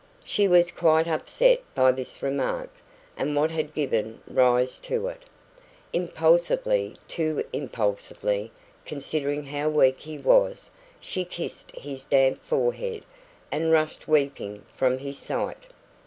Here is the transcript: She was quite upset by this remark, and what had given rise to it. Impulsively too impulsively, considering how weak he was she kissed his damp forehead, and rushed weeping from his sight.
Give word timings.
She 0.25 0.47
was 0.47 0.71
quite 0.71 1.07
upset 1.07 1.61
by 1.75 1.91
this 1.91 2.23
remark, 2.23 2.71
and 3.15 3.35
what 3.35 3.51
had 3.51 3.71
given 3.75 4.19
rise 4.27 4.79
to 4.79 5.05
it. 5.09 5.21
Impulsively 5.93 6.95
too 7.07 7.43
impulsively, 7.53 8.51
considering 8.83 9.45
how 9.45 9.69
weak 9.69 9.99
he 9.99 10.17
was 10.17 10.71
she 10.99 11.23
kissed 11.23 11.69
his 11.75 12.03
damp 12.03 12.43
forehead, 12.43 13.03
and 13.51 13.71
rushed 13.71 14.07
weeping 14.07 14.65
from 14.75 14.97
his 14.97 15.19
sight. 15.19 15.67